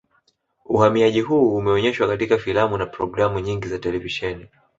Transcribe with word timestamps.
Uhamiaji 0.65 1.21
huu 1.21 1.55
umeonyeshwa 1.55 2.07
katika 2.07 2.37
filamu 2.37 2.77
na 2.77 2.85
programu 2.85 3.39
nyingi 3.39 3.67
za 3.67 3.79
televisheni 3.79 4.47